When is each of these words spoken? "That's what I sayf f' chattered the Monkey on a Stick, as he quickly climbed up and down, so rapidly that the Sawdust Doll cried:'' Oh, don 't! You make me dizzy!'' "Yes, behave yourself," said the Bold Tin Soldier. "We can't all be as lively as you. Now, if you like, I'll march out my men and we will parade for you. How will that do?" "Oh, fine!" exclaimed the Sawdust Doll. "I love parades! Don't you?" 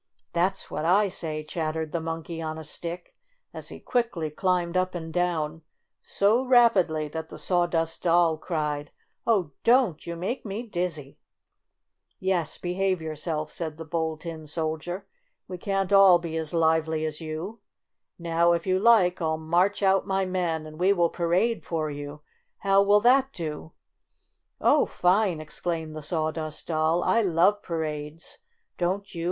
"That's 0.33 0.71
what 0.71 0.83
I 0.83 1.09
sayf 1.09 1.41
f' 1.41 1.47
chattered 1.49 1.91
the 1.91 2.01
Monkey 2.01 2.41
on 2.41 2.57
a 2.57 2.63
Stick, 2.63 3.13
as 3.53 3.67
he 3.69 3.79
quickly 3.79 4.31
climbed 4.31 4.75
up 4.75 4.95
and 4.95 5.13
down, 5.13 5.61
so 6.01 6.43
rapidly 6.43 7.07
that 7.09 7.29
the 7.29 7.37
Sawdust 7.37 8.01
Doll 8.01 8.39
cried:'' 8.39 8.91
Oh, 9.27 9.51
don 9.63 9.93
't! 9.95 10.07
You 10.09 10.15
make 10.15 10.43
me 10.43 10.63
dizzy!'' 10.63 11.19
"Yes, 12.19 12.57
behave 12.57 12.99
yourself," 12.99 13.51
said 13.51 13.77
the 13.77 13.85
Bold 13.85 14.21
Tin 14.21 14.47
Soldier. 14.47 15.05
"We 15.47 15.59
can't 15.59 15.93
all 15.93 16.17
be 16.17 16.35
as 16.35 16.51
lively 16.51 17.05
as 17.05 17.21
you. 17.21 17.59
Now, 18.17 18.53
if 18.53 18.65
you 18.65 18.79
like, 18.79 19.21
I'll 19.21 19.37
march 19.37 19.83
out 19.83 20.07
my 20.07 20.25
men 20.25 20.65
and 20.65 20.79
we 20.79 20.93
will 20.93 21.09
parade 21.11 21.63
for 21.63 21.91
you. 21.91 22.21
How 22.61 22.81
will 22.81 23.01
that 23.01 23.31
do?" 23.33 23.73
"Oh, 24.59 24.87
fine!" 24.87 25.39
exclaimed 25.39 25.95
the 25.95 26.01
Sawdust 26.01 26.65
Doll. 26.65 27.03
"I 27.03 27.21
love 27.21 27.61
parades! 27.61 28.39
Don't 28.79 29.13
you?" 29.13 29.19